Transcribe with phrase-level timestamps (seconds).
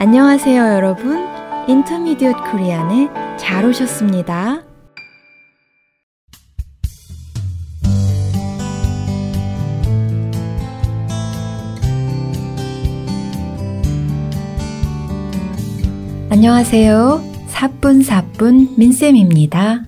[0.00, 1.26] 안녕하세요, 여러분.
[1.66, 4.62] 인터미디엇 코리안에 잘 오셨습니다.
[16.30, 17.20] 안녕하세요.
[17.48, 19.84] 사뿐사뿐 민쌤입니다.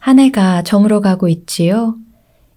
[0.00, 1.94] 한 해가 저물어 가고 있지요.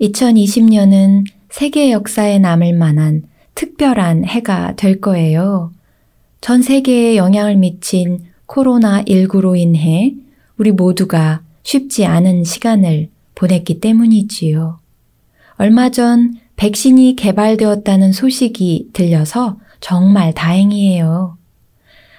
[0.00, 3.24] 2020년은 세계 역사에 남을 만한
[3.56, 5.72] 특별한 해가 될 거예요.
[6.40, 10.14] 전 세계에 영향을 미친 코로나19로 인해
[10.56, 14.80] 우리 모두가 쉽지 않은 시간을 보냈기 때문이지요.
[15.56, 21.36] 얼마 전 백신이 개발되었다는 소식이 들려서 정말 다행이에요.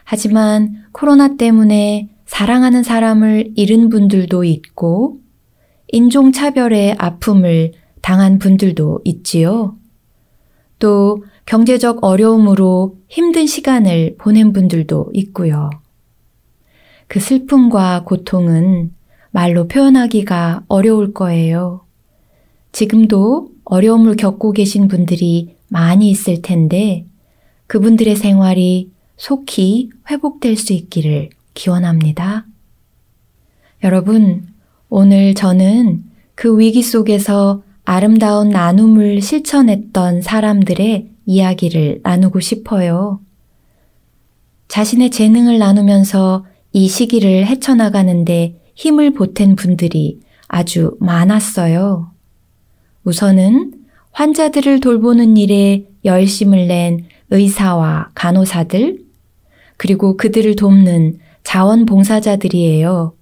[0.03, 5.19] 하지만 코로나 때문에 사랑하는 사람을 잃은 분들도 있고
[5.87, 9.75] 인종차별의 아픔을 당한 분들도 있지요.
[10.77, 15.71] 또 경제적 어려움으로 힘든 시간을 보낸 분들도 있고요.
[17.07, 18.93] 그 슬픔과 고통은
[19.31, 21.81] 말로 표현하기가 어려울 거예요.
[22.71, 27.07] 지금도 어려움을 겪고 계신 분들이 많이 있을 텐데
[27.65, 32.45] 그분들의 생활이 속히 회복될 수 있기를 기원합니다.
[33.83, 34.49] 여러분,
[34.87, 36.03] 오늘 저는
[36.35, 43.19] 그 위기 속에서 아름다운 나눔을 실천했던 사람들의 이야기를 나누고 싶어요.
[44.67, 52.11] 자신의 재능을 나누면서 이 시기를 헤쳐나가는데 힘을 보탠 분들이 아주 많았어요.
[53.05, 53.73] 우선은
[54.11, 58.99] 환자들을 돌보는 일에 열심을 낸 의사와 간호사들,
[59.77, 63.15] 그리고 그들을 돕는 자원봉사자들이에요.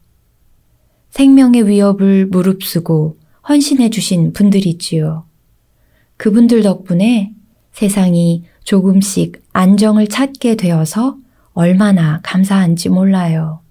[1.12, 3.16] 생명의 위협을 무릅쓰고
[3.48, 5.24] 헌신해 주신 분들이지요.
[6.18, 7.34] 그분들 덕분에
[7.72, 11.18] 세상이 조금씩 안정을 찾게 되어서
[11.54, 13.62] 얼마나 감사한지 몰라요.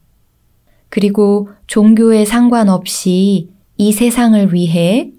[0.88, 5.10] 그리고 종교에 상관없이 이 세상을 위해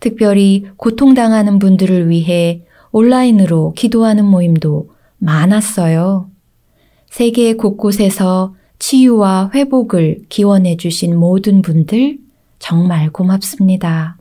[0.00, 6.30] 특별히 고통당하는 분들을 위해 온라인으로 기도하는 모임도 많았어요.
[7.08, 12.25] 세계 곳곳에서 치유와 회복을 기원해 주신 모든 분들
[12.58, 14.16] 정말 고맙습니다.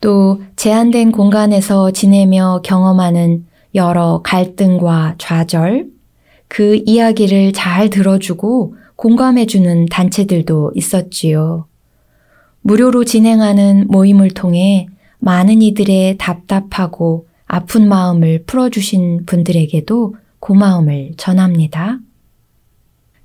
[0.00, 5.86] 또 제한된 공간에서 지내며 경험하는 여러 갈등과 좌절,
[6.48, 11.66] 그 이야기를 잘 들어주고 공감해주는 단체들도 있었지요.
[12.60, 14.86] 무료로 진행하는 모임을 통해
[15.18, 21.98] 많은 이들의 답답하고 아픈 마음을 풀어주신 분들에게도 고마움을 전합니다.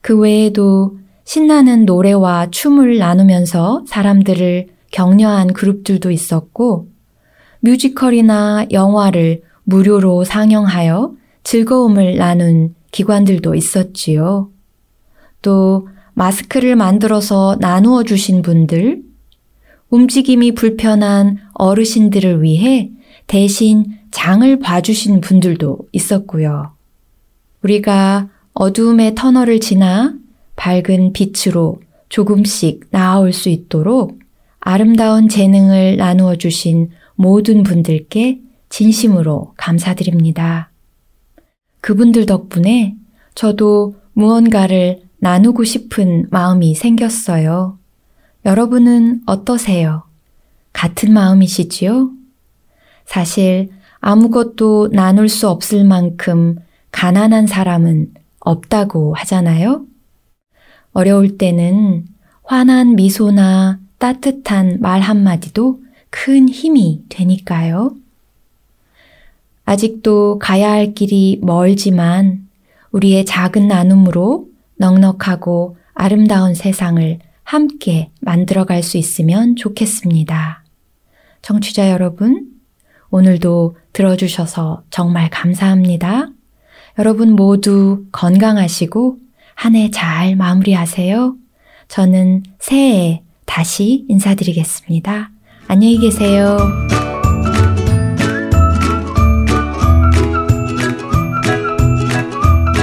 [0.01, 0.97] 그 외에도
[1.27, 6.87] 신나는 노래와 춤을 나누면서 사람들을 격려한 그룹들도 있었고,
[7.59, 11.11] 뮤지컬이나 영화를 무료로 상영하여
[11.43, 14.49] 즐거움을 나눈 기관들도 있었지요.
[15.41, 19.01] 또 마스크를 만들어서 나누어 주신 분들,
[19.89, 22.89] 움직임이 불편한 어르신들을 위해
[23.27, 26.71] 대신 장을 봐주신 분들도 있었고요.
[27.63, 30.13] 우리가 어두움의 터널을 지나
[30.57, 31.79] 밝은 빛으로
[32.09, 34.19] 조금씩 나아올 수 있도록
[34.59, 40.71] 아름다운 재능을 나누어 주신 모든 분들께 진심으로 감사드립니다.
[41.79, 42.95] 그분들 덕분에
[43.33, 47.79] 저도 무언가를 나누고 싶은 마음이 생겼어요.
[48.45, 50.03] 여러분은 어떠세요?
[50.73, 52.11] 같은 마음이시지요?
[53.05, 53.69] 사실
[53.99, 56.57] 아무것도 나눌 수 없을 만큼
[56.91, 59.85] 가난한 사람은 없다고 하잖아요?
[60.93, 62.05] 어려울 때는
[62.43, 67.95] 환한 미소나 따뜻한 말 한마디도 큰 힘이 되니까요.
[69.65, 72.47] 아직도 가야 할 길이 멀지만
[72.91, 80.63] 우리의 작은 나눔으로 넉넉하고 아름다운 세상을 함께 만들어갈 수 있으면 좋겠습니다.
[81.41, 82.51] 청취자 여러분,
[83.09, 86.29] 오늘도 들어주셔서 정말 감사합니다.
[86.99, 89.17] 여러분 모두 건강하시고
[89.57, 91.35] 한 해 잘 마무리하세요.
[91.87, 95.31] 저는 새해에 다시 인사드리겠습니다.
[95.67, 96.57] 안녕히 계세요.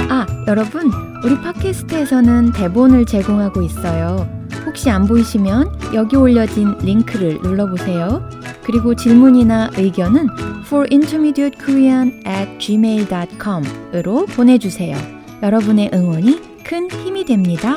[0.09, 0.91] 아, 여러분,
[1.23, 4.27] 우리 팟캐스트에서는 대본을 제공하고 있어요.
[4.65, 8.27] 혹시 안 보이시면 여기 올려진 링크를 눌러보세요.
[8.63, 10.27] 그리고 질문이나 의견은
[10.65, 14.97] forintermediatekorean at gmail.com으로 보내주세요.
[15.43, 17.75] 여러분의 응원이 큰 힘이 됩니다.